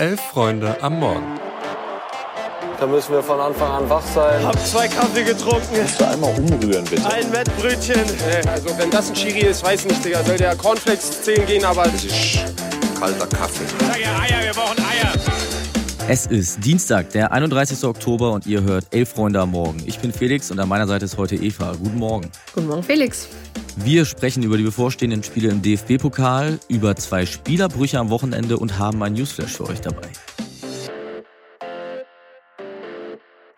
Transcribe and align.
Elf 0.00 0.18
Freunde 0.18 0.82
am 0.82 0.98
Morgen. 0.98 1.38
Da 2.78 2.86
müssen 2.86 3.12
wir 3.12 3.22
von 3.22 3.38
Anfang 3.38 3.70
an 3.70 3.90
wach 3.90 4.02
sein. 4.14 4.42
Hab 4.46 4.58
zwei 4.66 4.88
Kaffee 4.88 5.24
getrunken. 5.24 5.76
Kannst 5.76 6.00
du 6.00 6.08
einmal 6.08 6.30
umrühren, 6.38 6.86
bitte? 6.86 7.04
Ein 7.06 7.30
Wettbrötchen. 7.30 8.00
Also 8.48 8.78
wenn 8.78 8.90
das 8.90 9.10
ein 9.10 9.14
Chiri 9.14 9.40
ist, 9.40 9.62
weiß 9.62 9.84
nicht, 9.84 10.02
Digga. 10.02 10.24
Soll 10.24 10.38
der 10.38 10.56
Cornflakes 10.56 11.20
zählen 11.20 11.44
gehen, 11.44 11.66
aber... 11.66 11.82
Das 11.82 12.02
ist 12.02 12.38
kalter 12.98 13.26
Kaffee. 13.26 13.66
Sag 13.78 14.00
ja 14.00 14.18
Eier, 14.20 14.42
wir 14.42 14.54
brauchen 14.54 14.78
Eier. 14.78 15.12
Es 16.08 16.24
ist 16.24 16.64
Dienstag, 16.64 17.10
der 17.10 17.30
31. 17.32 17.84
Oktober 17.84 18.32
und 18.32 18.46
ihr 18.46 18.62
hört 18.62 18.86
Elf 18.92 19.10
Freunde 19.10 19.38
am 19.38 19.50
Morgen. 19.50 19.82
Ich 19.84 19.98
bin 19.98 20.14
Felix 20.14 20.50
und 20.50 20.58
an 20.60 20.68
meiner 20.70 20.86
Seite 20.86 21.04
ist 21.04 21.18
heute 21.18 21.36
Eva. 21.36 21.72
Guten 21.72 21.98
Morgen. 21.98 22.30
Guten 22.54 22.68
Morgen, 22.68 22.82
Felix. 22.82 23.28
Wir 23.76 24.04
sprechen 24.04 24.42
über 24.42 24.56
die 24.56 24.64
bevorstehenden 24.64 25.22
Spiele 25.22 25.48
im 25.48 25.62
DFB-Pokal, 25.62 26.58
über 26.68 26.96
zwei 26.96 27.26
Spielerbrüche 27.26 27.98
am 27.98 28.10
Wochenende 28.10 28.58
und 28.58 28.78
haben 28.78 29.02
ein 29.02 29.14
Newsflash 29.14 29.56
für 29.56 29.68
euch 29.68 29.80
dabei. 29.80 30.08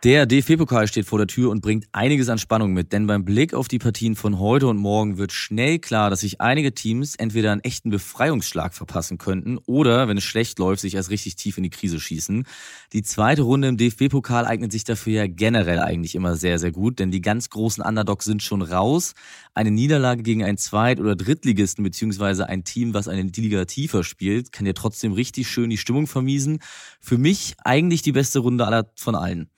Der 0.05 0.27
DFB-Pokal 0.27 0.88
steht 0.88 1.06
vor 1.06 1.19
der 1.19 1.29
Tür 1.29 1.51
und 1.51 1.61
bringt 1.61 1.87
einiges 1.92 2.29
an 2.29 2.37
Spannung 2.37 2.73
mit, 2.73 2.93
denn 2.93 3.06
beim 3.06 3.24
Blick 3.24 3.55
auf 3.55 3.69
die 3.69 3.79
Partien 3.79 4.16
von 4.16 4.41
heute 4.41 4.66
und 4.66 4.77
morgen 4.77 5.16
wird 5.16 5.30
schnell 5.30 5.79
klar, 5.79 6.10
dass 6.10 6.23
sich 6.23 6.41
einige 6.41 6.74
Teams 6.74 7.15
entweder 7.15 7.52
einen 7.52 7.60
echten 7.60 7.91
Befreiungsschlag 7.91 8.74
verpassen 8.74 9.16
könnten 9.16 9.59
oder, 9.59 10.09
wenn 10.09 10.16
es 10.16 10.24
schlecht 10.24 10.59
läuft, 10.59 10.80
sich 10.80 10.96
erst 10.96 11.10
richtig 11.10 11.37
tief 11.37 11.57
in 11.57 11.62
die 11.62 11.70
Krise 11.70 12.01
schießen. 12.01 12.46
Die 12.93 13.05
zweite 13.05 13.43
Runde 13.43 13.69
im 13.69 13.77
DFB-Pokal 13.77 14.45
eignet 14.45 14.73
sich 14.73 14.83
dafür 14.83 15.12
ja 15.12 15.27
generell 15.29 15.79
eigentlich 15.79 16.16
immer 16.16 16.34
sehr, 16.34 16.59
sehr 16.59 16.73
gut, 16.73 16.98
denn 16.98 17.12
die 17.12 17.21
ganz 17.21 17.48
großen 17.48 17.84
Underdogs 17.84 18.24
sind 18.24 18.43
schon 18.43 18.62
raus. 18.62 19.12
Eine 19.55 19.71
Niederlage 19.71 20.24
gegen 20.24 20.43
einen 20.43 20.59
Zweit- 20.59 20.98
oder 20.98 21.15
Drittligisten 21.15 21.84
beziehungsweise 21.84 22.48
ein 22.48 22.65
Team, 22.65 22.93
was 22.93 23.07
eine 23.07 23.23
Liga 23.23 23.66
tiefer 23.66 24.02
spielt, 24.02 24.51
kann 24.51 24.66
ja 24.66 24.73
trotzdem 24.73 25.12
richtig 25.12 25.46
schön 25.46 25.71
die 25.71 25.79
Stimmung 25.79 26.09
vermiesen. 26.09 26.59
Für 26.98 27.18
mich 27.18 27.55
eigentlich 27.62 28.02
die 28.02 28.10
beste 28.10 28.40
Runde 28.40 28.66
aller 28.66 28.90
von 28.96 29.15
allen. 29.15 29.49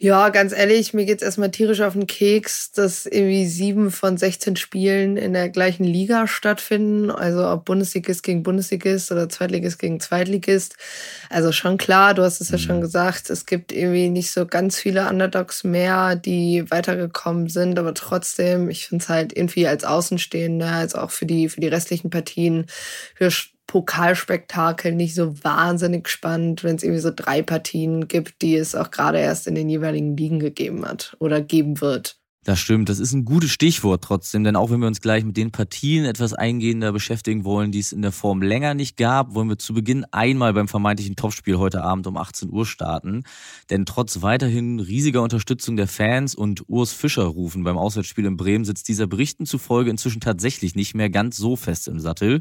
Ja, 0.00 0.28
ganz 0.28 0.52
ehrlich, 0.52 0.94
mir 0.94 1.06
geht's 1.06 1.24
erstmal 1.24 1.50
tierisch 1.50 1.80
auf 1.80 1.94
den 1.94 2.06
Keks, 2.06 2.70
dass 2.70 3.04
irgendwie 3.04 3.46
sieben 3.46 3.90
von 3.90 4.16
16 4.16 4.54
Spielen 4.54 5.16
in 5.16 5.32
der 5.32 5.48
gleichen 5.48 5.82
Liga 5.82 6.28
stattfinden. 6.28 7.10
Also 7.10 7.44
ob 7.48 7.64
Bundesligist 7.64 8.22
gegen 8.22 8.44
Bundesligist 8.44 9.10
oder 9.10 9.28
Zweitligist 9.28 9.80
gegen 9.80 9.98
Zweitligist. 9.98 10.76
Also 11.30 11.50
schon 11.50 11.78
klar, 11.78 12.14
du 12.14 12.22
hast 12.22 12.40
es 12.40 12.50
ja 12.50 12.58
schon 12.58 12.76
mhm. 12.76 12.82
gesagt, 12.82 13.28
es 13.28 13.44
gibt 13.44 13.72
irgendwie 13.72 14.08
nicht 14.08 14.30
so 14.30 14.46
ganz 14.46 14.78
viele 14.78 15.08
Underdogs 15.08 15.64
mehr, 15.64 16.14
die 16.14 16.70
weitergekommen 16.70 17.48
sind, 17.48 17.76
aber 17.76 17.92
trotzdem, 17.92 18.70
ich 18.70 18.86
finde 18.86 19.02
es 19.02 19.08
halt 19.08 19.36
irgendwie 19.36 19.66
als 19.66 19.82
Außenstehender, 19.82 20.70
als 20.70 20.94
auch 20.94 21.10
für 21.10 21.26
die, 21.26 21.48
für 21.48 21.60
die 21.60 21.66
restlichen 21.66 22.10
Partien, 22.10 22.66
für 23.16 23.32
Pokalspektakel 23.68 24.92
nicht 24.92 25.14
so 25.14 25.44
wahnsinnig 25.44 26.08
spannend, 26.08 26.64
wenn 26.64 26.76
es 26.76 26.82
irgendwie 26.82 27.02
so 27.02 27.12
drei 27.14 27.42
Partien 27.42 28.08
gibt, 28.08 28.42
die 28.42 28.56
es 28.56 28.74
auch 28.74 28.90
gerade 28.90 29.20
erst 29.20 29.46
in 29.46 29.54
den 29.54 29.68
jeweiligen 29.68 30.16
Ligen 30.16 30.40
gegeben 30.40 30.84
hat 30.84 31.16
oder 31.20 31.40
geben 31.40 31.80
wird. 31.80 32.18
Das 32.48 32.60
stimmt, 32.60 32.88
das 32.88 32.98
ist 32.98 33.12
ein 33.12 33.26
gutes 33.26 33.50
Stichwort 33.50 34.02
trotzdem, 34.02 34.42
denn 34.42 34.56
auch 34.56 34.70
wenn 34.70 34.80
wir 34.80 34.86
uns 34.86 35.02
gleich 35.02 35.22
mit 35.22 35.36
den 35.36 35.50
Partien 35.50 36.06
etwas 36.06 36.32
eingehender 36.32 36.92
beschäftigen 36.92 37.44
wollen, 37.44 37.72
die 37.72 37.78
es 37.78 37.92
in 37.92 38.00
der 38.00 38.10
Form 38.10 38.40
länger 38.40 38.72
nicht 38.72 38.96
gab, 38.96 39.34
wollen 39.34 39.50
wir 39.50 39.58
zu 39.58 39.74
Beginn 39.74 40.06
einmal 40.12 40.54
beim 40.54 40.66
vermeintlichen 40.66 41.14
Topspiel 41.14 41.58
heute 41.58 41.84
Abend 41.84 42.06
um 42.06 42.16
18 42.16 42.50
Uhr 42.50 42.64
starten. 42.64 43.24
Denn 43.68 43.84
trotz 43.84 44.22
weiterhin 44.22 44.80
riesiger 44.80 45.20
Unterstützung 45.20 45.76
der 45.76 45.88
Fans 45.88 46.34
und 46.34 46.66
Urs 46.70 46.94
Fischer 46.94 47.24
rufen 47.24 47.64
beim 47.64 47.76
Auswärtsspiel 47.76 48.24
in 48.24 48.38
Bremen 48.38 48.64
sitzt 48.64 48.88
dieser 48.88 49.06
Berichten 49.06 49.44
zufolge 49.44 49.90
inzwischen 49.90 50.22
tatsächlich 50.22 50.74
nicht 50.74 50.94
mehr 50.94 51.10
ganz 51.10 51.36
so 51.36 51.54
fest 51.54 51.86
im 51.86 52.00
Sattel. 52.00 52.40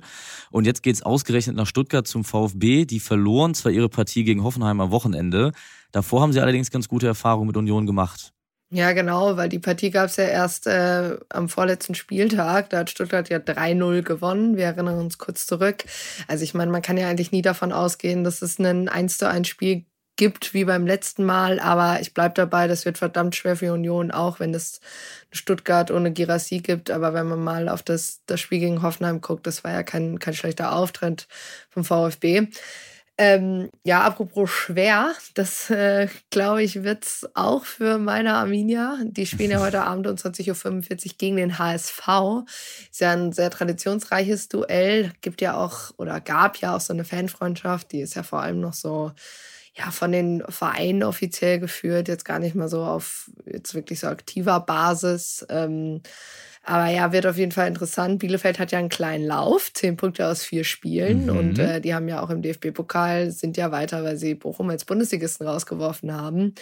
Und 0.51 0.65
jetzt 0.65 0.83
geht's 0.83 1.01
ausgerechnet 1.01 1.57
nach 1.57 1.67
Stuttgart 1.67 2.07
zum 2.07 2.23
VfB. 2.23 2.85
Die 2.85 3.01
verloren 3.01 3.55
zwar 3.55 3.73
ihre 3.73 3.89
Partie 3.89 4.23
gegen 4.23 4.45
Hoffenheim 4.45 4.79
am 4.79 4.91
Wochenende, 4.91 5.51
davor 5.91 6.21
haben 6.21 6.31
sie 6.31 6.39
allerdings 6.39 6.71
ganz 6.71 6.87
gute 6.87 7.07
Erfahrungen 7.07 7.47
mit 7.47 7.57
Union 7.57 7.85
gemacht. 7.85 8.31
Ja, 8.69 8.91
genau, 8.91 9.37
weil 9.37 9.47
die 9.47 9.59
Partie 9.59 9.91
gab 9.91 10.07
es 10.07 10.17
ja 10.17 10.25
erst 10.25 10.67
äh, 10.67 11.17
am 11.29 11.47
vorletzten 11.47 11.95
Spieltag. 11.95 12.69
Da 12.69 12.79
hat 12.79 12.89
Stuttgart 12.89 13.29
ja 13.29 13.39
3-0 13.39 14.01
gewonnen. 14.01 14.57
Wir 14.57 14.65
erinnern 14.65 14.99
uns 14.99 15.17
kurz 15.17 15.45
zurück. 15.47 15.85
Also 16.27 16.43
ich 16.43 16.53
meine, 16.53 16.69
man 16.71 16.81
kann 16.81 16.97
ja 16.97 17.07
eigentlich 17.07 17.31
nie 17.31 17.41
davon 17.41 17.71
ausgehen, 17.71 18.25
dass 18.25 18.41
es 18.41 18.59
ein 18.59 18.89
1 18.89 19.19
zu 19.19 19.29
1 19.29 19.47
Spiel 19.47 19.85
gibt 20.17 20.53
wie 20.53 20.65
beim 20.65 20.85
letzten 20.87 21.23
Mal, 21.23 21.59
aber 21.59 22.01
ich 22.01 22.13
bleib 22.13 22.33
dabei, 22.35 22.67
das 22.67 22.85
wird 22.85 22.97
verdammt 22.97 23.35
schwer 23.35 23.55
für 23.55 23.71
Union, 23.71 24.09
auch 24.11 24.39
wenn 24.39 24.53
es 24.53 24.81
Stuttgart 25.31 25.91
ohne 25.91 26.11
Girassi 26.11 26.57
gibt. 26.59 26.91
Aber 26.91 27.13
wenn 27.13 27.27
man 27.27 27.43
mal 27.43 27.69
auf 27.69 27.83
das, 27.83 28.21
das 28.25 28.41
Spiel 28.41 28.59
gegen 28.59 28.81
Hoffenheim 28.81 29.21
guckt, 29.21 29.47
das 29.47 29.63
war 29.63 29.71
ja 29.71 29.83
kein, 29.83 30.19
kein 30.19 30.33
schlechter 30.33 30.73
Auftritt 30.73 31.27
vom 31.69 31.85
VfB. 31.85 32.47
Ähm, 33.19 33.71
ja, 33.83 34.01
apropos 34.03 34.51
schwer, 34.51 35.11
das 35.33 35.71
äh, 35.71 36.07
glaube 36.29 36.61
ich 36.61 36.83
wird's 36.83 37.27
auch 37.33 37.65
für 37.65 37.97
meine 37.97 38.35
Arminia. 38.35 38.99
Die 39.03 39.25
spielen 39.25 39.49
ja 39.49 39.59
heute 39.65 39.81
Abend 39.83 40.05
um 40.05 40.15
20.45 40.15 40.91
Uhr 40.91 41.13
gegen 41.17 41.37
den 41.37 41.57
HSV. 41.57 42.07
Ist 42.91 43.01
ja 43.01 43.13
ein 43.13 43.31
sehr 43.31 43.49
traditionsreiches 43.49 44.49
Duell. 44.49 45.13
Gibt 45.21 45.41
ja 45.41 45.55
auch 45.57 45.91
oder 45.97 46.21
gab 46.21 46.57
ja 46.57 46.75
auch 46.75 46.81
so 46.81 46.93
eine 46.93 47.05
Fanfreundschaft, 47.05 47.91
die 47.91 48.01
ist 48.01 48.15
ja 48.15 48.21
vor 48.21 48.41
allem 48.41 48.59
noch 48.59 48.73
so 48.73 49.11
ja, 49.73 49.91
von 49.91 50.11
den 50.11 50.43
Vereinen 50.49 51.03
offiziell 51.03 51.59
geführt, 51.59 52.07
jetzt 52.07 52.25
gar 52.25 52.39
nicht 52.39 52.55
mal 52.55 52.67
so 52.67 52.83
auf 52.83 53.29
jetzt 53.45 53.75
wirklich 53.75 53.99
so 53.99 54.07
aktiver 54.07 54.59
Basis. 54.59 55.45
Ähm, 55.49 56.01
aber 56.67 56.89
ja, 56.89 57.13
wird 57.13 57.25
auf 57.25 57.37
jeden 57.37 57.53
Fall 57.53 57.69
interessant. 57.69 58.19
Bielefeld 58.19 58.59
hat 58.59 58.73
ja 58.73 58.79
einen 58.79 58.89
kleinen 58.89 59.25
Lauf, 59.25 59.71
zehn 59.73 59.95
Punkte 59.95 60.27
aus 60.27 60.43
vier 60.43 60.65
Spielen. 60.65 61.23
Mhm. 61.23 61.37
Und 61.37 61.59
äh, 61.59 61.79
die 61.79 61.95
haben 61.95 62.09
ja 62.09 62.21
auch 62.21 62.29
im 62.29 62.41
DFB-Pokal, 62.41 63.31
sind 63.31 63.55
ja 63.55 63.71
weiter, 63.71 64.03
weil 64.03 64.17
sie 64.17 64.35
Bochum 64.35 64.69
als 64.69 64.83
Bundesligisten 64.83 65.47
rausgeworfen 65.47 66.13
haben. 66.13 66.55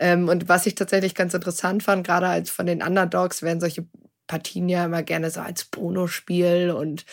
Ähm, 0.00 0.28
und 0.28 0.48
was 0.48 0.66
ich 0.66 0.74
tatsächlich 0.74 1.14
ganz 1.14 1.34
interessant 1.34 1.84
fand, 1.84 2.04
gerade 2.04 2.26
als 2.26 2.50
von 2.50 2.66
den 2.66 2.82
Underdogs 2.82 3.42
werden 3.42 3.60
solche 3.60 3.86
Partien 4.34 4.68
ja 4.68 4.86
immer 4.86 5.04
gerne 5.04 5.30
so 5.30 5.40
als 5.40 5.64
Bono-Spiel 5.64 6.70
und 6.76 7.04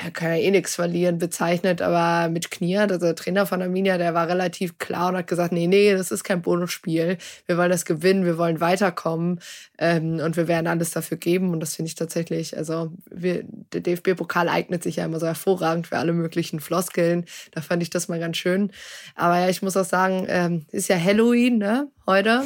ja, 0.00 0.10
kann 0.10 0.28
ja 0.28 0.36
eh 0.36 0.50
nichts 0.52 0.76
verlieren 0.76 1.18
bezeichnet, 1.18 1.82
aber 1.82 2.28
mit 2.28 2.52
Kniert, 2.52 2.92
also 2.92 3.06
der 3.06 3.16
Trainer 3.16 3.46
von 3.46 3.60
Arminia, 3.60 3.98
der 3.98 4.14
war 4.14 4.28
relativ 4.28 4.78
klar 4.78 5.08
und 5.08 5.16
hat 5.16 5.26
gesagt, 5.26 5.50
nee, 5.50 5.66
nee, 5.66 5.92
das 5.92 6.12
ist 6.12 6.22
kein 6.22 6.40
Bonusspiel. 6.40 7.18
Wir 7.46 7.58
wollen 7.58 7.72
das 7.72 7.84
gewinnen, 7.84 8.24
wir 8.24 8.38
wollen 8.38 8.60
weiterkommen 8.60 9.40
ähm, 9.78 10.20
und 10.20 10.36
wir 10.36 10.46
werden 10.46 10.68
alles 10.68 10.92
dafür 10.92 11.16
geben 11.16 11.50
und 11.50 11.58
das 11.58 11.74
finde 11.74 11.88
ich 11.88 11.96
tatsächlich, 11.96 12.56
also 12.56 12.92
wir, 13.10 13.42
der 13.72 13.80
DFB-Pokal 13.80 14.48
eignet 14.48 14.84
sich 14.84 14.96
ja 14.96 15.04
immer 15.04 15.18
so 15.18 15.26
hervorragend 15.26 15.88
für 15.88 15.98
alle 15.98 16.12
möglichen 16.12 16.60
Floskeln. 16.60 17.24
Da 17.50 17.60
fand 17.60 17.82
ich 17.82 17.90
das 17.90 18.06
mal 18.06 18.20
ganz 18.20 18.36
schön. 18.36 18.70
Aber 19.16 19.40
ja, 19.40 19.48
ich 19.48 19.62
muss 19.62 19.76
auch 19.76 19.84
sagen, 19.84 20.26
ähm, 20.28 20.64
ist 20.70 20.88
ja 20.88 20.96
Halloween, 20.96 21.58
ne? 21.58 21.88
heute. 22.08 22.42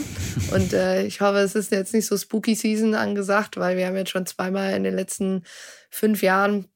Und 0.53 0.73
äh, 0.73 1.05
ich 1.07 1.21
hoffe, 1.21 1.39
es 1.39 1.55
ist 1.55 1.71
jetzt 1.71 1.95
nicht 1.95 2.07
so 2.07 2.19
Spooky 2.19 2.57
Season 2.57 2.95
angesagt, 2.95 3.57
weil 3.57 3.77
wir 3.77 3.87
haben 3.87 3.97
jetzt 3.97 4.11
schon 4.11 4.22
zweimal 4.27 4.75
in 4.75 4.85
den 4.85 4.95
letzten 4.95 5.45
fünf 5.91 6.23
Jahren 6.23 6.69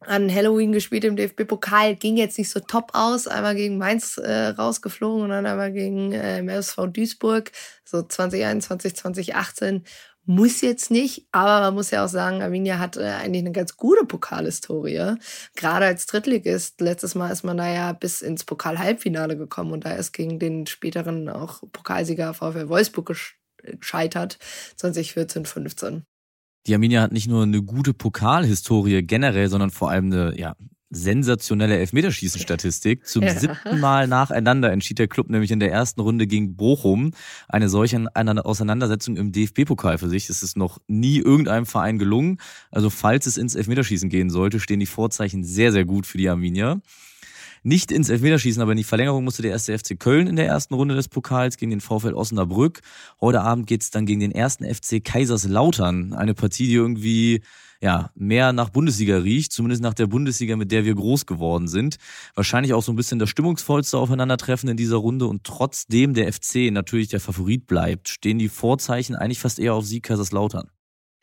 an 0.00 0.32
Halloween 0.32 0.72
gespielt 0.72 1.04
im 1.04 1.16
DFB-Pokal. 1.16 1.96
Ging 1.96 2.16
jetzt 2.16 2.38
nicht 2.38 2.50
so 2.50 2.60
top 2.60 2.90
aus. 2.92 3.26
Einmal 3.26 3.54
gegen 3.54 3.78
Mainz 3.78 4.18
äh, 4.18 4.48
rausgeflogen 4.48 5.22
und 5.22 5.30
dann 5.30 5.46
einmal 5.46 5.72
gegen 5.72 6.12
äh, 6.12 6.38
MSV 6.38 6.88
Duisburg. 6.92 7.52
So 7.84 8.02
2021, 8.02 8.96
2018 8.96 9.84
muss 10.26 10.62
jetzt 10.62 10.90
nicht, 10.90 11.26
aber 11.32 11.60
man 11.60 11.74
muss 11.74 11.90
ja 11.90 12.04
auch 12.04 12.08
sagen, 12.08 12.42
Arminia 12.42 12.78
hat 12.78 12.96
äh, 12.96 13.02
eigentlich 13.02 13.42
eine 13.42 13.52
ganz 13.52 13.76
gute 13.76 14.06
Pokalhistorie. 14.06 15.16
Gerade 15.54 15.86
als 15.86 16.06
Drittligist. 16.06 16.80
Letztes 16.80 17.14
Mal 17.14 17.30
ist 17.30 17.44
man 17.44 17.58
da 17.58 17.72
ja 17.72 17.92
bis 17.92 18.22
ins 18.22 18.44
Pokal-Halbfinale 18.44 19.36
gekommen 19.36 19.72
und 19.72 19.84
da 19.84 19.92
ist 19.92 20.12
gegen 20.12 20.38
den 20.38 20.66
späteren 20.66 21.28
auch 21.28 21.62
Pokalsieger 21.72 22.32
VfL 22.32 22.68
Wolfsburg 22.68 23.14
gescheitert. 23.62 24.38
2014, 24.76 25.44
15. 25.44 26.06
Die 26.66 26.74
Arminia 26.74 27.02
hat 27.02 27.12
nicht 27.12 27.28
nur 27.28 27.42
eine 27.42 27.62
gute 27.62 27.92
Pokalhistorie 27.92 29.02
generell, 29.02 29.48
sondern 29.48 29.70
vor 29.70 29.90
allem 29.90 30.06
eine 30.06 30.38
ja, 30.38 30.56
sensationelle 30.94 31.78
Elfmeterschießen-Statistik. 31.78 33.06
Zum 33.06 33.24
ja. 33.24 33.34
siebten 33.34 33.80
Mal 33.80 34.08
nacheinander 34.08 34.72
entschied 34.72 34.98
der 34.98 35.08
Club 35.08 35.28
nämlich 35.28 35.50
in 35.50 35.60
der 35.60 35.70
ersten 35.70 36.00
Runde 36.00 36.26
gegen 36.26 36.56
Bochum 36.56 37.12
eine 37.48 37.68
solche 37.68 38.06
Auseinandersetzung 38.14 39.16
im 39.16 39.32
DFB-Pokal 39.32 39.98
für 39.98 40.08
sich. 40.08 40.26
Das 40.28 40.42
ist 40.42 40.56
noch 40.56 40.78
nie 40.86 41.18
irgendeinem 41.18 41.66
Verein 41.66 41.98
gelungen. 41.98 42.38
Also 42.70 42.90
falls 42.90 43.26
es 43.26 43.36
ins 43.36 43.54
Elfmeterschießen 43.54 44.08
gehen 44.08 44.30
sollte, 44.30 44.60
stehen 44.60 44.80
die 44.80 44.86
Vorzeichen 44.86 45.44
sehr, 45.44 45.72
sehr 45.72 45.84
gut 45.84 46.06
für 46.06 46.18
die 46.18 46.28
Arminia. 46.28 46.80
Nicht 47.66 47.90
ins 47.90 48.10
Elfmeterschießen, 48.10 48.60
aber 48.60 48.72
in 48.72 48.76
die 48.76 48.84
Verlängerung 48.84 49.24
musste 49.24 49.40
der 49.40 49.52
erste 49.52 49.76
FC 49.78 49.98
Köln 49.98 50.26
in 50.26 50.36
der 50.36 50.46
ersten 50.46 50.74
Runde 50.74 50.94
des 50.94 51.08
Pokals 51.08 51.56
gegen 51.56 51.70
den 51.70 51.80
VfL 51.80 52.12
Osnabrück. 52.12 52.82
Heute 53.22 53.40
Abend 53.40 53.66
geht's 53.66 53.90
dann 53.90 54.04
gegen 54.04 54.20
den 54.20 54.32
ersten 54.32 54.66
FC 54.66 55.02
Kaiserslautern. 55.02 56.12
Eine 56.12 56.34
Partie, 56.34 56.66
die 56.66 56.74
irgendwie 56.74 57.40
ja, 57.80 58.10
mehr 58.14 58.52
nach 58.52 58.68
Bundesliga 58.68 59.16
riecht, 59.16 59.50
zumindest 59.50 59.82
nach 59.82 59.94
der 59.94 60.06
Bundesliga, 60.06 60.56
mit 60.56 60.72
der 60.72 60.84
wir 60.84 60.94
groß 60.94 61.24
geworden 61.24 61.66
sind. 61.66 61.96
Wahrscheinlich 62.34 62.74
auch 62.74 62.82
so 62.82 62.92
ein 62.92 62.96
bisschen 62.96 63.18
das 63.18 63.30
stimmungsvollste 63.30 63.96
Aufeinandertreffen 63.96 64.68
in 64.68 64.76
dieser 64.76 64.96
Runde 64.96 65.26
und 65.26 65.44
trotzdem 65.44 66.12
der 66.12 66.30
FC 66.30 66.70
natürlich 66.70 67.08
der 67.08 67.20
Favorit 67.20 67.66
bleibt, 67.66 68.10
stehen 68.10 68.38
die 68.38 68.50
Vorzeichen 68.50 69.16
eigentlich 69.16 69.40
fast 69.40 69.58
eher 69.58 69.72
auf 69.72 69.86
Sieg 69.86 70.02
Kaiserslautern. 70.02 70.68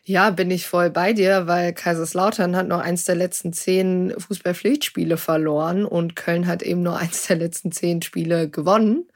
Ja, 0.04 0.32
bin 0.32 0.50
ich 0.50 0.66
voll 0.66 0.90
bei 0.90 1.14
dir, 1.14 1.46
weil 1.46 1.74
Kaiserslautern 1.74 2.56
hat 2.56 2.68
nur 2.68 2.82
eins 2.82 3.06
der 3.06 3.14
letzten 3.14 3.54
zehn 3.54 4.12
Fußballpflichtspiele 4.18 5.16
verloren 5.16 5.86
und 5.86 6.16
Köln 6.16 6.48
hat 6.48 6.64
eben 6.64 6.82
nur 6.82 6.98
eins 7.00 7.28
der 7.28 7.36
letzten 7.36 7.72
zehn 7.72 8.02
Spiele 8.02 8.50
gewonnen. 8.50 9.08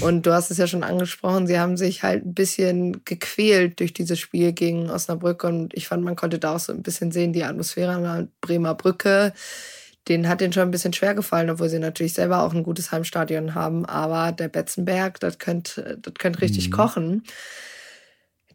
Und 0.00 0.26
du 0.26 0.32
hast 0.32 0.52
es 0.52 0.58
ja 0.58 0.68
schon 0.68 0.84
angesprochen, 0.84 1.48
sie 1.48 1.58
haben 1.58 1.76
sich 1.76 2.04
halt 2.04 2.24
ein 2.24 2.34
bisschen 2.34 3.04
gequält 3.04 3.80
durch 3.80 3.92
dieses 3.92 4.20
Spiel 4.20 4.52
gegen 4.52 4.88
Osnabrück 4.88 5.42
und 5.42 5.74
ich 5.74 5.88
fand, 5.88 6.04
man 6.04 6.14
konnte 6.14 6.38
da 6.38 6.54
auch 6.54 6.60
so 6.60 6.72
ein 6.72 6.82
bisschen 6.82 7.10
sehen, 7.10 7.32
die 7.32 7.42
Atmosphäre 7.42 7.92
an 7.92 8.02
der 8.04 8.28
Bremer 8.40 8.76
Brücke. 8.76 9.32
Den 10.06 10.28
hat 10.28 10.40
den 10.40 10.52
schon 10.52 10.62
ein 10.62 10.70
bisschen 10.70 10.92
schwer 10.92 11.14
gefallen, 11.14 11.50
obwohl 11.50 11.68
sie 11.68 11.78
natürlich 11.80 12.14
selber 12.14 12.42
auch 12.42 12.54
ein 12.54 12.62
gutes 12.62 12.92
Heimstadion 12.92 13.54
haben. 13.56 13.84
Aber 13.84 14.32
der 14.32 14.48
Betzenberg, 14.48 15.18
das 15.20 15.38
könnte 15.38 15.98
das 16.00 16.14
könnt 16.14 16.40
richtig 16.40 16.70
mhm. 16.70 16.72
kochen. 16.72 17.24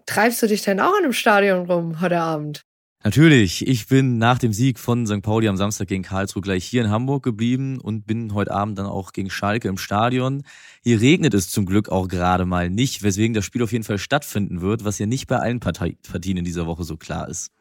Treibst 0.05 0.41
du 0.43 0.47
dich 0.47 0.61
denn 0.61 0.79
auch 0.79 0.93
in 0.99 1.05
einem 1.05 1.13
Stadion 1.13 1.65
rum 1.65 1.99
heute 1.99 2.19
Abend? 2.19 2.63
Natürlich, 3.03 3.67
ich 3.67 3.87
bin 3.87 4.17
nach 4.17 4.39
dem 4.39 4.51
Sieg 4.51 4.79
von 4.79 5.05
St. 5.05 5.21
Pauli 5.21 5.47
am 5.47 5.57
Samstag 5.57 5.87
gegen 5.87 6.03
Karlsruhe 6.03 6.41
gleich 6.41 6.65
hier 6.65 6.83
in 6.83 6.89
Hamburg 6.89 7.23
geblieben 7.23 7.79
und 7.79 8.07
bin 8.07 8.33
heute 8.33 8.51
Abend 8.51 8.79
dann 8.79 8.87
auch 8.87 9.13
gegen 9.13 9.29
Schalke 9.29 9.67
im 9.67 9.77
Stadion. 9.77 10.43
Hier 10.83 11.01
regnet 11.01 11.33
es 11.33 11.49
zum 11.49 11.65
Glück 11.65 11.89
auch 11.89 12.07
gerade 12.07 12.45
mal 12.45 12.69
nicht, 12.69 13.03
weswegen 13.03 13.33
das 13.33 13.45
Spiel 13.45 13.61
auf 13.63 13.71
jeden 13.71 13.83
Fall 13.83 13.99
stattfinden 13.99 14.61
wird, 14.61 14.85
was 14.85 14.97
ja 14.97 15.05
nicht 15.05 15.27
bei 15.27 15.37
allen 15.37 15.59
Partien 15.59 16.37
in 16.37 16.45
dieser 16.45 16.65
Woche 16.65 16.83
so 16.83 16.97
klar 16.97 17.27
ist. 17.29 17.51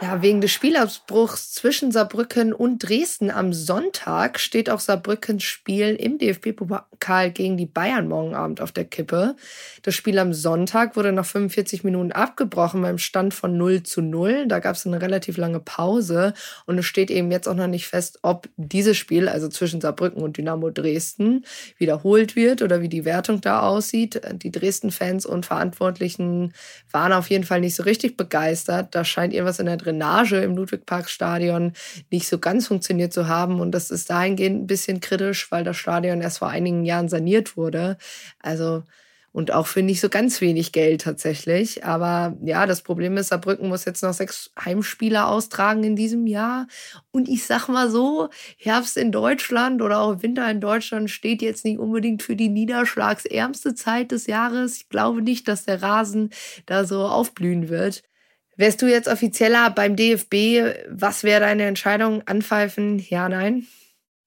Ja, 0.00 0.22
wegen 0.22 0.40
des 0.40 0.52
Spielausbruchs 0.52 1.50
zwischen 1.50 1.90
Saarbrücken 1.90 2.52
und 2.52 2.78
Dresden 2.78 3.32
am 3.32 3.52
Sonntag 3.52 4.38
steht 4.38 4.70
auch 4.70 4.78
Saarbrückens 4.78 5.42
Spiel 5.42 5.96
im 5.96 6.18
DFB-Pokal 6.18 7.32
gegen 7.32 7.56
die 7.56 7.66
Bayern 7.66 8.06
morgen 8.06 8.32
Abend 8.32 8.60
auf 8.60 8.70
der 8.70 8.84
Kippe. 8.84 9.34
Das 9.82 9.96
Spiel 9.96 10.20
am 10.20 10.32
Sonntag 10.32 10.94
wurde 10.94 11.10
nach 11.10 11.26
45 11.26 11.82
Minuten 11.82 12.12
abgebrochen 12.12 12.80
beim 12.80 12.98
Stand 12.98 13.34
von 13.34 13.56
0 13.56 13.82
zu 13.82 14.00
0. 14.00 14.46
Da 14.46 14.60
gab 14.60 14.76
es 14.76 14.86
eine 14.86 15.02
relativ 15.02 15.36
lange 15.36 15.58
Pause 15.58 16.32
und 16.66 16.78
es 16.78 16.86
steht 16.86 17.10
eben 17.10 17.32
jetzt 17.32 17.48
auch 17.48 17.56
noch 17.56 17.66
nicht 17.66 17.88
fest, 17.88 18.20
ob 18.22 18.48
dieses 18.56 18.96
Spiel, 18.96 19.28
also 19.28 19.48
zwischen 19.48 19.80
Saarbrücken 19.80 20.22
und 20.22 20.36
Dynamo 20.36 20.70
Dresden, 20.70 21.44
wiederholt 21.76 22.36
wird 22.36 22.62
oder 22.62 22.82
wie 22.82 22.88
die 22.88 23.04
Wertung 23.04 23.40
da 23.40 23.62
aussieht. 23.62 24.20
Die 24.44 24.52
Dresden-Fans 24.52 25.26
und 25.26 25.44
Verantwortlichen 25.44 26.54
waren 26.92 27.12
auf 27.12 27.30
jeden 27.30 27.44
Fall 27.44 27.60
nicht 27.60 27.74
so 27.74 27.82
richtig 27.82 28.16
begeistert. 28.16 28.94
Da 28.94 29.04
scheint 29.04 29.34
irgendwas 29.34 29.58
in 29.58 29.66
der 29.66 29.87
Drainage 29.88 30.36
im 30.36 30.56
Ludwigparkstadion 30.56 31.72
nicht 32.10 32.28
so 32.28 32.38
ganz 32.38 32.68
funktioniert 32.68 33.12
zu 33.12 33.28
haben. 33.28 33.60
Und 33.60 33.72
das 33.72 33.90
ist 33.90 34.10
dahingehend 34.10 34.62
ein 34.62 34.66
bisschen 34.66 35.00
kritisch, 35.00 35.50
weil 35.50 35.64
das 35.64 35.76
Stadion 35.76 36.20
erst 36.20 36.38
vor 36.38 36.48
einigen 36.48 36.84
Jahren 36.84 37.08
saniert 37.08 37.56
wurde. 37.56 37.96
Also 38.40 38.82
und 39.32 39.52
auch 39.52 39.66
für 39.66 39.82
nicht 39.82 40.00
so 40.00 40.08
ganz 40.08 40.40
wenig 40.40 40.72
Geld 40.72 41.02
tatsächlich. 41.02 41.84
Aber 41.84 42.36
ja, 42.42 42.66
das 42.66 42.82
Problem 42.82 43.16
ist, 43.16 43.28
Saarbrücken 43.28 43.68
muss 43.68 43.84
jetzt 43.84 44.02
noch 44.02 44.12
sechs 44.12 44.50
Heimspiele 44.58 45.26
austragen 45.26 45.84
in 45.84 45.96
diesem 45.96 46.26
Jahr. 46.26 46.66
Und 47.10 47.28
ich 47.28 47.46
sag 47.46 47.68
mal 47.68 47.90
so, 47.90 48.30
Herbst 48.56 48.96
in 48.96 49.12
Deutschland 49.12 49.82
oder 49.82 50.00
auch 50.00 50.22
Winter 50.22 50.50
in 50.50 50.60
Deutschland 50.60 51.10
steht 51.10 51.42
jetzt 51.42 51.64
nicht 51.64 51.78
unbedingt 51.78 52.22
für 52.22 52.36
die 52.36 52.48
niederschlagsärmste 52.48 53.74
Zeit 53.74 54.12
des 54.12 54.26
Jahres. 54.26 54.76
Ich 54.78 54.88
glaube 54.88 55.22
nicht, 55.22 55.46
dass 55.46 55.64
der 55.64 55.82
Rasen 55.82 56.30
da 56.66 56.84
so 56.84 57.02
aufblühen 57.06 57.68
wird. 57.68 58.02
Wärst 58.58 58.82
du 58.82 58.86
jetzt 58.88 59.06
offizieller 59.06 59.70
beim 59.70 59.94
DFB? 59.94 60.34
Was 60.90 61.22
wäre 61.22 61.40
deine 61.40 61.62
Entscheidung? 61.62 62.22
Anpfeifen? 62.26 62.98
Ja, 63.08 63.28
nein? 63.28 63.68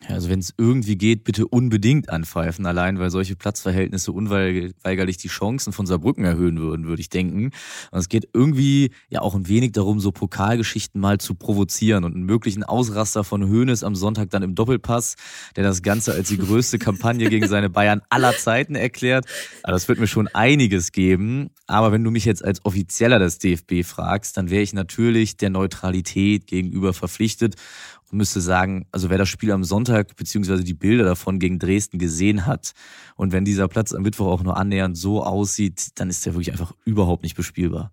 Also 0.08 0.30
wenn 0.30 0.40
es 0.40 0.54
irgendwie 0.58 0.98
geht, 0.98 1.24
bitte 1.24 1.48
unbedingt 1.48 2.10
anpfeifen, 2.10 2.66
allein 2.66 2.98
weil 2.98 3.12
solche 3.12 3.36
Platzverhältnisse 3.36 4.12
unweigerlich 4.12 5.18
die 5.18 5.28
Chancen 5.28 5.74
von 5.74 5.86
Saarbrücken 5.86 6.26
erhöhen 6.26 6.60
würden, 6.60 6.88
würde 6.88 7.02
ich 7.02 7.10
denken. 7.10 7.52
Und 7.92 8.00
es 8.00 8.10
geht 8.10 8.28
irgendwie 8.34 8.92
ja 9.10 9.22
auch 9.22 9.36
ein 9.36 9.48
wenig 9.48 9.74
darum, 9.74 10.00
so 10.00 10.12
Pokalgeschichten 10.12 11.00
mal 11.00 11.20
zu 11.20 11.36
provozieren 11.36 12.04
und 12.04 12.16
einen 12.16 12.26
möglichen 12.26 12.64
Ausraster 12.64 13.24
von 13.24 13.48
Hoeneß 13.48 13.84
am 13.84 13.96
Sonntag 13.96 14.32
dann 14.32 14.42
im 14.42 14.56
Doppelpass, 14.56 15.18
der 15.56 15.64
das 15.64 15.84
Ganze 15.84 16.14
als 16.14 16.30
die 16.30 16.38
größte 16.38 16.80
Kampagne 16.80 17.30
gegen 17.30 17.48
seine 17.48 17.70
Bayern 17.70 18.02
aller 18.10 18.36
Zeiten 18.36 18.74
erklärt. 18.74 19.26
Also 19.62 19.76
das 19.76 19.88
wird 19.88 20.00
mir 20.00 20.08
schon 20.08 20.28
einiges 20.30 20.92
geben. 20.92 21.52
Aber 21.68 21.92
wenn 21.92 22.04
du 22.04 22.12
mich 22.12 22.26
jetzt 22.26 22.44
als 22.44 22.66
Offizieller 22.66 23.20
des 23.20 23.38
DFB 23.38 23.84
fragst, 23.84 24.36
dann 24.36 24.50
wäre 24.50 24.64
ich 24.64 24.74
natürlich 24.74 25.38
der 25.38 25.52
Neutralität 25.52 26.48
gegenüber 26.48 26.94
verpflichtet 26.94 27.56
müsste 28.12 28.42
sagen, 28.42 28.88
also 28.92 29.10
wer 29.10 29.18
das 29.18 29.30
Spiel 29.30 29.52
am 29.52 29.64
Sonntag 29.64 30.16
beziehungsweise 30.16 30.64
die 30.64 30.74
Bilder 30.74 31.04
davon 31.04 31.40
gegen 31.40 31.60
Dresden 31.60 31.98
gesehen 31.98 32.46
hat 32.46 32.72
und 33.16 33.32
wenn 33.32 33.46
dieser 33.46 33.68
Platz 33.68 33.94
am 33.94 34.04
Mittwoch 34.04 34.28
auch 34.28 34.44
nur 34.44 34.58
annähernd 34.58 34.98
so 34.98 35.24
aussieht, 35.24 35.90
dann 35.96 36.10
ist 36.10 36.26
der 36.26 36.34
wirklich 36.34 36.52
einfach 36.52 36.74
überhaupt 36.86 37.24
nicht 37.24 37.36
bespielbar. 37.36 37.92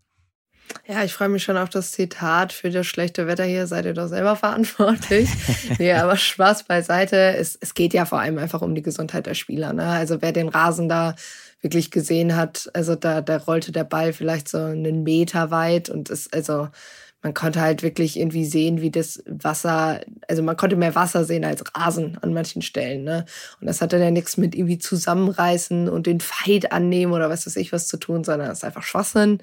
Ja, 0.87 1.05
ich 1.05 1.13
freue 1.13 1.29
mich 1.29 1.43
schon 1.43 1.57
auf 1.57 1.69
das 1.69 1.93
Zitat. 1.93 2.53
Für 2.53 2.71
das 2.71 2.87
schlechte 2.87 3.27
Wetter 3.27 3.45
hier 3.45 3.67
seid 3.67 3.85
ihr 3.85 3.95
doch 3.95 4.09
selber 4.09 4.37
verantwortlich. 4.37 5.29
nee, 5.79 5.93
aber 5.93 6.17
Spaß 6.17 6.65
beiseite. 6.65 7.17
Es, 7.37 7.57
es 7.61 7.75
geht 7.75 7.95
ja 7.95 8.05
vor 8.05 8.21
allem 8.21 8.39
einfach 8.39 8.63
um 8.63 8.75
die 8.75 8.83
Gesundheit 8.83 9.27
der 9.27 9.35
Spieler. 9.35 9.73
Ne? 9.73 9.85
Also 9.85 10.21
wer 10.21 10.33
den 10.33 10.49
Rasen 10.49 10.89
da 10.89 11.15
wirklich 11.61 11.91
gesehen 11.91 12.37
hat, 12.37 12.71
also 12.75 12.95
da, 12.95 13.21
da 13.21 13.39
rollte 13.39 13.73
der 13.73 13.85
Ball 13.85 14.13
vielleicht 14.13 14.49
so 14.49 14.59
einen 14.59 15.03
Meter 15.03 15.51
weit 15.51 15.91
und 15.91 16.09
ist 16.09 16.33
also 16.33 16.69
man 17.23 17.35
konnte 17.35 17.61
halt 17.61 17.83
wirklich 17.83 18.17
irgendwie 18.17 18.45
sehen, 18.45 18.81
wie 18.81 18.93
das 18.93 19.25
Wasser, 19.27 20.01
also 20.29 20.41
man 20.45 20.57
konnte 20.57 20.77
mehr 20.77 20.95
Wasser 20.95 21.25
sehen 21.25 21.45
als 21.45 21.65
Rasen 21.75 22.17
an 22.23 22.33
manchen 22.33 22.63
Stellen. 22.63 23.03
Ne? 23.03 23.25
Und 23.61 23.67
das 23.67 23.81
hatte 23.81 23.99
ja 23.99 24.13
nichts 24.13 24.37
mit 24.37 24.55
irgendwie 24.55 24.79
zusammenreißen 24.79 25.89
und 25.89 26.07
den 26.07 26.21
Fight 26.21 26.71
annehmen 26.71 27.13
oder 27.13 27.29
was 27.29 27.45
weiß 27.45 27.57
ich 27.57 27.73
was 27.73 27.89
zu 27.89 27.97
tun, 27.97 28.23
sondern 28.23 28.51
es 28.51 28.59
ist 28.59 28.65
einfach 28.65 28.85
Schwachsinn. 28.85 29.39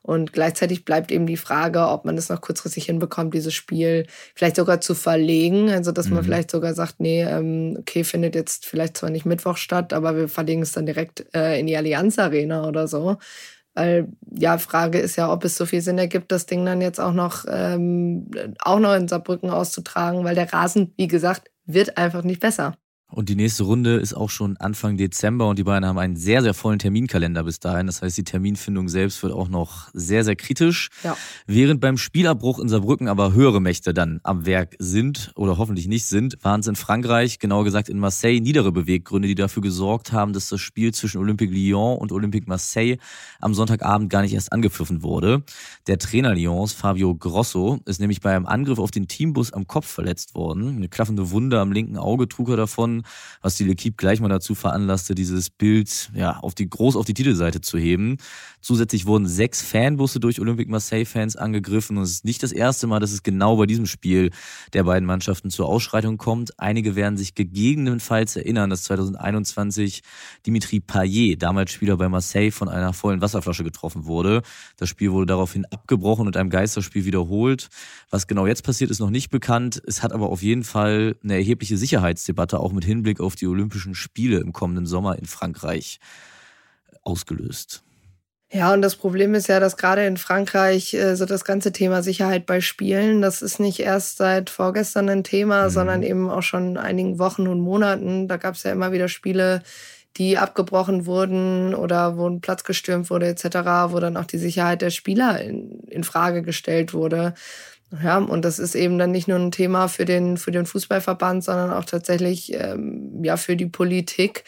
Und 0.00 0.32
gleichzeitig 0.32 0.86
bleibt 0.86 1.12
eben 1.12 1.26
die 1.26 1.36
Frage, 1.36 1.86
ob 1.88 2.06
man 2.06 2.16
es 2.16 2.30
noch 2.30 2.40
kurzfristig 2.40 2.86
hinbekommt, 2.86 3.34
dieses 3.34 3.52
Spiel 3.52 4.06
vielleicht 4.34 4.56
sogar 4.56 4.80
zu 4.80 4.94
verlegen. 4.94 5.68
Also 5.68 5.92
dass 5.92 6.08
mhm. 6.08 6.14
man 6.14 6.24
vielleicht 6.24 6.50
sogar 6.50 6.72
sagt, 6.72 6.98
nee, 6.98 7.22
ähm, 7.24 7.76
okay, 7.78 8.04
findet 8.04 8.36
jetzt 8.36 8.64
vielleicht 8.64 8.96
zwar 8.96 9.10
nicht 9.10 9.26
Mittwoch 9.26 9.58
statt, 9.58 9.92
aber 9.92 10.16
wir 10.16 10.28
verlegen 10.28 10.62
es 10.62 10.72
dann 10.72 10.86
direkt 10.86 11.26
äh, 11.34 11.60
in 11.60 11.66
die 11.66 11.76
Allianz 11.76 12.18
Arena 12.18 12.66
oder 12.66 12.88
so. 12.88 13.18
Weil, 13.78 14.08
ja, 14.32 14.58
Frage 14.58 14.98
ist 14.98 15.14
ja, 15.14 15.32
ob 15.32 15.44
es 15.44 15.56
so 15.56 15.64
viel 15.64 15.80
Sinn 15.82 15.98
ergibt, 15.98 16.32
das 16.32 16.46
Ding 16.46 16.66
dann 16.66 16.80
jetzt 16.80 16.98
auch 16.98 17.12
noch, 17.12 17.44
ähm, 17.48 18.28
auch 18.58 18.80
noch 18.80 18.92
in 18.94 19.06
Saarbrücken 19.06 19.50
auszutragen, 19.50 20.24
weil 20.24 20.34
der 20.34 20.52
Rasen, 20.52 20.92
wie 20.96 21.06
gesagt, 21.06 21.48
wird 21.64 21.96
einfach 21.96 22.24
nicht 22.24 22.40
besser. 22.40 22.74
Und 23.10 23.30
die 23.30 23.36
nächste 23.36 23.62
Runde 23.62 23.96
ist 23.96 24.12
auch 24.12 24.28
schon 24.28 24.58
Anfang 24.58 24.98
Dezember 24.98 25.48
und 25.48 25.58
die 25.58 25.64
beiden 25.64 25.88
haben 25.88 25.98
einen 25.98 26.16
sehr, 26.16 26.42
sehr 26.42 26.52
vollen 26.52 26.78
Terminkalender 26.78 27.42
bis 27.42 27.58
dahin. 27.58 27.86
Das 27.86 28.02
heißt, 28.02 28.18
die 28.18 28.24
Terminfindung 28.24 28.90
selbst 28.90 29.22
wird 29.22 29.32
auch 29.32 29.48
noch 29.48 29.88
sehr, 29.94 30.24
sehr 30.24 30.36
kritisch. 30.36 30.90
Ja. 31.02 31.16
Während 31.46 31.80
beim 31.80 31.96
Spielabbruch 31.96 32.58
in 32.58 32.68
Saarbrücken 32.68 33.08
aber 33.08 33.32
höhere 33.32 33.62
Mächte 33.62 33.94
dann 33.94 34.20
am 34.24 34.44
Werk 34.44 34.76
sind 34.78 35.32
oder 35.36 35.56
hoffentlich 35.56 35.88
nicht 35.88 36.04
sind, 36.04 36.36
waren 36.42 36.60
es 36.60 36.66
in 36.66 36.76
Frankreich, 36.76 37.38
genauer 37.38 37.64
gesagt 37.64 37.88
in 37.88 37.98
Marseille, 37.98 38.40
niedere 38.40 38.72
Beweggründe, 38.72 39.26
die 39.26 39.34
dafür 39.34 39.62
gesorgt 39.62 40.12
haben, 40.12 40.34
dass 40.34 40.50
das 40.50 40.60
Spiel 40.60 40.92
zwischen 40.92 41.16
Olympique 41.16 41.50
Lyon 41.50 41.96
und 41.96 42.12
Olympique 42.12 42.46
Marseille 42.46 42.98
am 43.40 43.54
Sonntagabend 43.54 44.10
gar 44.10 44.20
nicht 44.20 44.34
erst 44.34 44.52
angepfiffen 44.52 45.02
wurde. 45.02 45.44
Der 45.86 45.98
Trainer 45.98 46.34
Lyons, 46.34 46.74
Fabio 46.74 47.14
Grosso, 47.14 47.80
ist 47.86 48.00
nämlich 48.00 48.20
bei 48.20 48.36
einem 48.36 48.44
Angriff 48.44 48.78
auf 48.78 48.90
den 48.90 49.08
Teambus 49.08 49.54
am 49.54 49.66
Kopf 49.66 49.86
verletzt 49.86 50.34
worden. 50.34 50.76
Eine 50.76 50.88
klaffende 50.88 51.30
Wunde 51.30 51.58
am 51.58 51.72
linken 51.72 51.96
Auge 51.96 52.28
trug 52.28 52.50
er 52.50 52.58
davon 52.58 52.97
was 53.42 53.56
die 53.56 53.64
L'Equipe 53.64 53.96
gleich 53.96 54.20
mal 54.20 54.28
dazu 54.28 54.54
veranlasste, 54.54 55.14
dieses 55.14 55.50
Bild 55.50 56.10
ja, 56.14 56.38
auf 56.38 56.54
die, 56.54 56.68
groß 56.68 56.96
auf 56.96 57.04
die 57.04 57.14
Titelseite 57.14 57.60
zu 57.60 57.78
heben. 57.78 58.18
Zusätzlich 58.60 59.06
wurden 59.06 59.26
sechs 59.26 59.62
Fanbusse 59.62 60.20
durch 60.20 60.40
Olympique 60.40 60.70
Marseille-Fans 60.70 61.36
angegriffen 61.36 61.96
und 61.96 62.02
es 62.02 62.10
ist 62.10 62.24
nicht 62.24 62.42
das 62.42 62.52
erste 62.52 62.86
Mal, 62.86 63.00
dass 63.00 63.12
es 63.12 63.22
genau 63.22 63.56
bei 63.56 63.66
diesem 63.66 63.86
Spiel 63.86 64.30
der 64.72 64.84
beiden 64.84 65.06
Mannschaften 65.06 65.50
zur 65.50 65.68
Ausschreitung 65.68 66.18
kommt. 66.18 66.58
Einige 66.58 66.96
werden 66.96 67.16
sich 67.16 67.34
gegebenenfalls 67.34 68.36
erinnern, 68.36 68.70
dass 68.70 68.82
2021 68.84 70.02
Dimitri 70.46 70.80
Payet, 70.80 71.42
damals 71.42 71.70
Spieler 71.70 71.96
bei 71.96 72.08
Marseille, 72.08 72.50
von 72.50 72.68
einer 72.68 72.92
vollen 72.92 73.20
Wasserflasche 73.20 73.64
getroffen 73.64 74.06
wurde. 74.06 74.42
Das 74.76 74.88
Spiel 74.88 75.12
wurde 75.12 75.26
daraufhin 75.26 75.64
abgebrochen 75.66 76.26
und 76.26 76.36
einem 76.36 76.50
Geisterspiel 76.50 77.04
wiederholt. 77.04 77.68
Was 78.10 78.26
genau 78.26 78.46
jetzt 78.46 78.64
passiert, 78.64 78.90
ist 78.90 79.00
noch 79.00 79.10
nicht 79.10 79.30
bekannt. 79.30 79.80
Es 79.86 80.02
hat 80.02 80.12
aber 80.12 80.30
auf 80.30 80.42
jeden 80.42 80.64
Fall 80.64 81.16
eine 81.22 81.34
erhebliche 81.34 81.76
Sicherheitsdebatte 81.76 82.58
auch 82.58 82.72
mit 82.72 82.84
Hinblick 82.88 83.20
auf 83.20 83.36
die 83.36 83.46
Olympischen 83.46 83.94
Spiele 83.94 84.38
im 84.38 84.52
kommenden 84.52 84.86
Sommer 84.86 85.18
in 85.18 85.26
Frankreich 85.26 86.00
ausgelöst. 87.02 87.84
Ja, 88.50 88.72
und 88.72 88.80
das 88.80 88.96
Problem 88.96 89.34
ist 89.34 89.46
ja, 89.48 89.60
dass 89.60 89.76
gerade 89.76 90.06
in 90.06 90.16
Frankreich 90.16 90.94
äh, 90.94 91.16
so 91.16 91.26
das 91.26 91.44
ganze 91.44 91.70
Thema 91.70 92.02
Sicherheit 92.02 92.46
bei 92.46 92.62
Spielen, 92.62 93.20
das 93.20 93.42
ist 93.42 93.60
nicht 93.60 93.78
erst 93.80 94.16
seit 94.16 94.48
vorgestern 94.48 95.10
ein 95.10 95.22
Thema, 95.22 95.64
mhm. 95.64 95.70
sondern 95.70 96.02
eben 96.02 96.30
auch 96.30 96.42
schon 96.42 96.78
einigen 96.78 97.18
Wochen 97.18 97.46
und 97.46 97.60
Monaten. 97.60 98.26
Da 98.26 98.38
gab 98.38 98.54
es 98.54 98.62
ja 98.62 98.72
immer 98.72 98.90
wieder 98.90 99.08
Spiele, 99.08 99.62
die 100.16 100.38
abgebrochen 100.38 101.04
wurden 101.04 101.74
oder 101.74 102.16
wo 102.16 102.26
ein 102.26 102.40
Platz 102.40 102.64
gestürmt 102.64 103.10
wurde 103.10 103.26
etc., 103.28 103.44
wo 103.92 104.00
dann 104.00 104.16
auch 104.16 104.24
die 104.24 104.38
Sicherheit 104.38 104.80
der 104.80 104.90
Spieler 104.90 105.40
in, 105.42 105.80
in 105.86 106.02
Frage 106.02 106.42
gestellt 106.42 106.94
wurde. 106.94 107.34
Ja, 108.02 108.18
und 108.18 108.44
das 108.44 108.58
ist 108.58 108.74
eben 108.74 108.98
dann 108.98 109.12
nicht 109.12 109.28
nur 109.28 109.38
ein 109.38 109.50
Thema 109.50 109.88
für 109.88 110.04
den, 110.04 110.36
für 110.36 110.50
den 110.50 110.66
Fußballverband, 110.66 111.42
sondern 111.42 111.72
auch 111.72 111.86
tatsächlich 111.86 112.52
ähm, 112.52 113.24
ja, 113.24 113.36
für 113.38 113.56
die 113.56 113.66
Politik. 113.66 114.44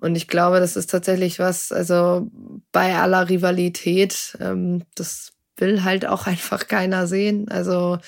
Und 0.00 0.16
ich 0.16 0.26
glaube, 0.26 0.58
das 0.60 0.76
ist 0.76 0.90
tatsächlich 0.90 1.38
was, 1.38 1.70
also 1.70 2.30
bei 2.72 2.96
aller 2.96 3.28
Rivalität, 3.28 4.38
ähm, 4.40 4.84
das 4.94 5.32
will 5.56 5.84
halt 5.84 6.06
auch 6.06 6.26
einfach 6.26 6.66
keiner 6.66 7.06
sehen. 7.06 7.48
Also 7.50 7.98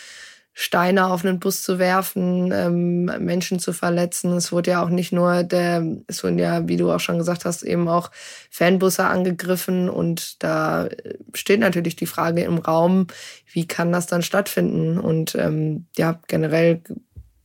Steine 0.52 1.06
auf 1.06 1.24
einen 1.24 1.38
Bus 1.38 1.62
zu 1.62 1.78
werfen, 1.78 2.50
ähm, 2.52 3.04
Menschen 3.04 3.60
zu 3.60 3.72
verletzen. 3.72 4.32
Es 4.32 4.50
wurde 4.50 4.72
ja 4.72 4.82
auch 4.82 4.88
nicht 4.88 5.12
nur 5.12 5.42
der, 5.42 5.84
es 6.06 6.22
wurden 6.24 6.38
ja, 6.38 6.66
wie 6.68 6.76
du 6.76 6.90
auch 6.90 7.00
schon 7.00 7.18
gesagt 7.18 7.44
hast, 7.44 7.62
eben 7.62 7.88
auch 7.88 8.10
Fanbusse 8.50 9.04
angegriffen 9.04 9.88
und 9.88 10.42
da 10.42 10.88
steht 11.34 11.60
natürlich 11.60 11.96
die 11.96 12.06
Frage 12.06 12.42
im 12.42 12.58
Raum, 12.58 13.06
wie 13.52 13.66
kann 13.66 13.92
das 13.92 14.06
dann 14.06 14.22
stattfinden? 14.22 14.98
Und 14.98 15.34
ähm, 15.34 15.86
ja, 15.96 16.20
generell, 16.26 16.82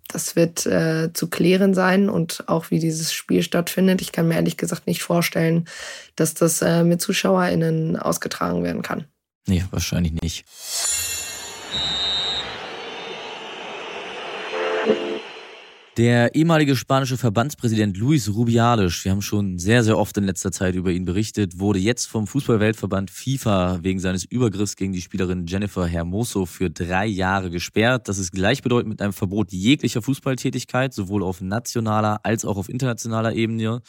das 0.07 0.35
wird 0.35 0.65
äh, 0.65 1.13
zu 1.13 1.29
klären 1.29 1.73
sein 1.73 2.09
und 2.09 2.43
auch 2.47 2.71
wie 2.71 2.79
dieses 2.79 3.13
Spiel 3.13 3.43
stattfindet. 3.43 4.01
Ich 4.01 4.11
kann 4.11 4.27
mir 4.27 4.35
ehrlich 4.35 4.57
gesagt 4.57 4.87
nicht 4.87 5.03
vorstellen, 5.03 5.65
dass 6.15 6.33
das 6.33 6.61
äh, 6.61 6.83
mit 6.83 7.01
ZuschauerInnen 7.01 7.97
ausgetragen 7.97 8.63
werden 8.63 8.81
kann. 8.81 9.05
Nee, 9.47 9.63
wahrscheinlich 9.71 10.13
nicht. 10.13 10.45
Der 15.97 16.35
ehemalige 16.35 16.75
spanische 16.75 17.15
Verbandspräsident 17.15 17.95
Luis 17.95 18.27
Rubiales, 18.27 19.05
wir 19.05 19.13
haben 19.13 19.21
schon 19.21 19.59
sehr, 19.59 19.81
sehr 19.81 19.97
oft 19.97 20.17
in 20.17 20.25
letzter 20.25 20.51
Zeit 20.51 20.75
über 20.75 20.91
ihn 20.91 21.05
berichtet, 21.05 21.57
wurde 21.57 21.79
jetzt 21.79 22.07
vom 22.07 22.27
Fußballweltverband 22.27 23.09
FIFA 23.09 23.79
wegen 23.81 23.99
seines 23.99 24.25
Übergriffs 24.25 24.75
gegen 24.75 24.91
die 24.91 25.01
Spielerin 25.01 25.47
Jennifer 25.47 25.87
Hermoso 25.87 26.45
für 26.45 26.69
drei 26.69 27.05
Jahre 27.05 27.49
gesperrt. 27.49 28.09
Das 28.09 28.17
ist 28.17 28.33
gleichbedeutend 28.33 28.89
mit 28.89 29.01
einem 29.01 29.13
Verbot 29.13 29.53
jeglicher 29.53 30.01
Fußballtätigkeit, 30.01 30.93
sowohl 30.93 31.23
auf 31.23 31.39
nationaler 31.39 32.19
als 32.23 32.43
auch 32.43 32.57
auf 32.57 32.67
internationaler 32.67 33.31
Ebene. 33.31 33.81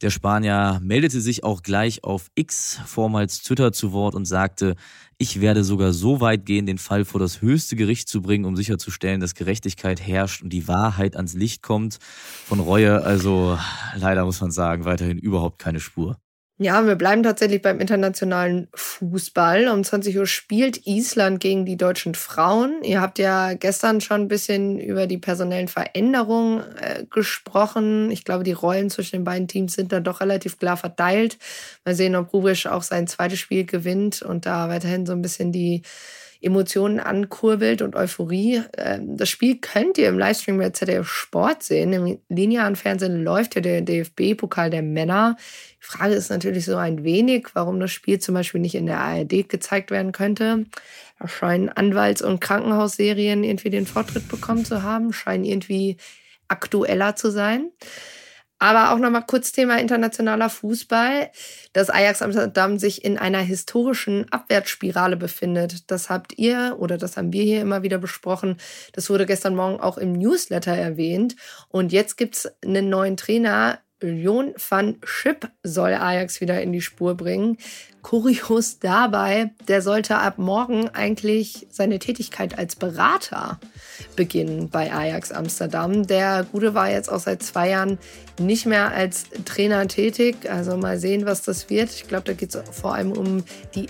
Der 0.00 0.10
Spanier 0.10 0.78
meldete 0.80 1.20
sich 1.20 1.42
auch 1.42 1.64
gleich 1.64 2.04
auf 2.04 2.30
X, 2.36 2.78
vormals 2.86 3.42
Twitter, 3.42 3.72
zu 3.72 3.90
Wort 3.90 4.14
und 4.14 4.26
sagte, 4.26 4.76
ich 5.18 5.40
werde 5.40 5.64
sogar 5.64 5.92
so 5.92 6.20
weit 6.20 6.46
gehen, 6.46 6.66
den 6.66 6.78
Fall 6.78 7.04
vor 7.04 7.18
das 7.18 7.42
höchste 7.42 7.74
Gericht 7.74 8.08
zu 8.08 8.22
bringen, 8.22 8.44
um 8.44 8.56
sicherzustellen, 8.56 9.20
dass 9.20 9.34
Gerechtigkeit 9.34 10.00
herrscht 10.00 10.42
und 10.42 10.52
die 10.52 10.68
Wahrheit 10.68 11.16
ans 11.16 11.34
Licht 11.34 11.60
kommt. 11.62 11.98
Von 12.00 12.60
Reue, 12.60 13.02
also 13.02 13.58
leider 13.96 14.24
muss 14.24 14.40
man 14.40 14.52
sagen, 14.52 14.84
weiterhin 14.84 15.18
überhaupt 15.18 15.58
keine 15.58 15.80
Spur. 15.80 16.18
Ja, 16.60 16.84
wir 16.84 16.96
bleiben 16.96 17.22
tatsächlich 17.22 17.62
beim 17.62 17.78
internationalen 17.78 18.66
Fußball. 18.74 19.68
Um 19.68 19.84
20 19.84 20.18
Uhr 20.18 20.26
spielt 20.26 20.88
Island 20.88 21.38
gegen 21.38 21.64
die 21.64 21.76
deutschen 21.76 22.16
Frauen. 22.16 22.82
Ihr 22.82 23.00
habt 23.00 23.20
ja 23.20 23.54
gestern 23.54 24.00
schon 24.00 24.22
ein 24.22 24.28
bisschen 24.28 24.80
über 24.80 25.06
die 25.06 25.18
personellen 25.18 25.68
Veränderungen 25.68 26.64
äh, 26.80 27.04
gesprochen. 27.08 28.10
Ich 28.10 28.24
glaube, 28.24 28.42
die 28.42 28.52
Rollen 28.52 28.90
zwischen 28.90 29.18
den 29.18 29.24
beiden 29.24 29.46
Teams 29.46 29.74
sind 29.74 29.92
da 29.92 30.00
doch 30.00 30.20
relativ 30.20 30.58
klar 30.58 30.76
verteilt. 30.76 31.38
Mal 31.84 31.94
sehen, 31.94 32.16
ob 32.16 32.32
Rubisch 32.32 32.66
auch 32.66 32.82
sein 32.82 33.06
zweites 33.06 33.38
Spiel 33.38 33.64
gewinnt 33.64 34.22
und 34.22 34.44
da 34.44 34.68
weiterhin 34.68 35.06
so 35.06 35.12
ein 35.12 35.22
bisschen 35.22 35.52
die 35.52 35.82
Emotionen 36.40 37.00
ankurbelt 37.00 37.82
und 37.82 37.96
Euphorie. 37.96 38.62
Ähm, 38.76 39.16
das 39.16 39.28
Spiel 39.28 39.58
könnt 39.58 39.98
ihr 39.98 40.08
im 40.08 40.18
Livestream 40.18 40.58
bei 40.58 40.70
ZDF 40.70 41.08
Sport 41.08 41.62
sehen. 41.62 41.92
Im 41.92 42.18
linearen 42.28 42.76
Fernsehen 42.76 43.24
läuft 43.24 43.56
ja 43.56 43.60
der 43.60 43.80
DFB-Pokal 43.80 44.70
der 44.70 44.82
Männer. 44.82 45.36
Die 45.80 45.86
Frage 45.86 46.14
ist 46.14 46.30
natürlich 46.30 46.64
so 46.64 46.76
ein 46.76 47.02
wenig, 47.02 47.48
warum 47.54 47.80
das 47.80 47.90
Spiel 47.90 48.20
zum 48.20 48.34
Beispiel 48.34 48.60
nicht 48.60 48.76
in 48.76 48.86
der 48.86 49.00
ARD 49.00 49.48
gezeigt 49.48 49.90
werden 49.90 50.12
könnte. 50.12 50.66
Da 51.18 51.26
scheinen 51.26 51.68
Anwalts- 51.68 52.22
und 52.22 52.40
Krankenhausserien 52.40 53.42
irgendwie 53.42 53.70
den 53.70 53.86
Vortritt 53.86 54.28
bekommen 54.28 54.64
zu 54.64 54.82
haben, 54.84 55.12
scheinen 55.12 55.44
irgendwie 55.44 55.96
aktueller 56.46 57.16
zu 57.16 57.30
sein. 57.30 57.70
Aber 58.58 58.92
auch 58.92 58.98
nochmal 58.98 59.24
kurz 59.26 59.52
Thema 59.52 59.78
internationaler 59.78 60.50
Fußball, 60.50 61.30
dass 61.72 61.90
Ajax 61.90 62.22
Amsterdam 62.22 62.78
sich 62.78 63.04
in 63.04 63.16
einer 63.16 63.38
historischen 63.38 64.30
Abwärtsspirale 64.32 65.16
befindet. 65.16 65.90
Das 65.90 66.10
habt 66.10 66.36
ihr 66.38 66.76
oder 66.78 66.98
das 66.98 67.16
haben 67.16 67.32
wir 67.32 67.44
hier 67.44 67.60
immer 67.60 67.82
wieder 67.82 67.98
besprochen. 67.98 68.56
Das 68.92 69.10
wurde 69.10 69.26
gestern 69.26 69.54
Morgen 69.54 69.80
auch 69.80 69.96
im 69.96 70.12
Newsletter 70.12 70.72
erwähnt. 70.72 71.36
Und 71.68 71.92
jetzt 71.92 72.16
gibt's 72.16 72.48
einen 72.64 72.88
neuen 72.88 73.16
Trainer. 73.16 73.78
Jon 74.00 74.54
van 74.56 74.98
Schip 75.04 75.50
soll 75.62 75.94
Ajax 75.94 76.40
wieder 76.40 76.60
in 76.62 76.72
die 76.72 76.80
Spur 76.80 77.16
bringen. 77.16 77.58
Kurios 78.08 78.78
dabei, 78.78 79.50
der 79.68 79.82
sollte 79.82 80.16
ab 80.16 80.38
morgen 80.38 80.88
eigentlich 80.88 81.66
seine 81.70 81.98
Tätigkeit 81.98 82.56
als 82.56 82.74
Berater 82.74 83.60
beginnen 84.16 84.70
bei 84.70 84.90
Ajax 84.90 85.30
Amsterdam. 85.30 86.06
Der 86.06 86.46
Gute 86.50 86.72
war 86.72 86.90
jetzt 86.90 87.12
auch 87.12 87.20
seit 87.20 87.42
zwei 87.42 87.68
Jahren 87.68 87.98
nicht 88.38 88.64
mehr 88.64 88.92
als 88.92 89.24
Trainer 89.44 89.86
tätig. 89.88 90.50
Also 90.50 90.78
mal 90.78 90.98
sehen, 90.98 91.26
was 91.26 91.42
das 91.42 91.68
wird. 91.68 91.90
Ich 91.90 92.08
glaube, 92.08 92.24
da 92.24 92.32
geht 92.32 92.54
es 92.54 92.62
vor 92.72 92.94
allem 92.94 93.12
um 93.12 93.44
die 93.74 93.88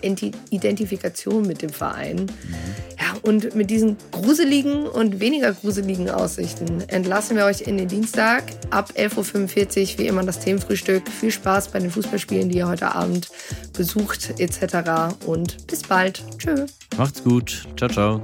Identifikation 0.50 1.46
mit 1.46 1.62
dem 1.62 1.70
Verein. 1.70 2.22
Mhm. 2.22 2.88
Ja, 3.00 3.14
und 3.22 3.54
mit 3.54 3.70
diesen 3.70 3.96
gruseligen 4.10 4.87
und 4.87 5.20
weniger 5.20 5.52
gruseligen 5.52 6.10
Aussichten 6.10 6.82
entlassen 6.88 7.37
wir 7.37 7.44
euch 7.44 7.60
in 7.60 7.78
den 7.78 7.87
Dienstag 7.87 8.42
ab 8.70 8.92
11.45 8.96 9.92
Uhr, 9.92 9.98
wie 9.98 10.06
immer 10.08 10.25
das 10.25 10.40
Themenfrühstück. 10.40 11.08
Viel 11.08 11.30
Spaß 11.30 11.68
bei 11.68 11.78
den 11.78 11.90
Fußballspielen, 11.90 12.48
die 12.48 12.58
ihr 12.58 12.68
heute 12.68 12.94
Abend 12.94 13.28
besucht, 13.76 14.07
etc. 14.38 15.14
Und 15.26 15.66
bis 15.66 15.82
bald. 15.82 16.22
Tschö. 16.38 16.66
Macht's 16.96 17.22
gut. 17.22 17.66
Ciao, 17.76 17.88
ciao. 17.88 18.22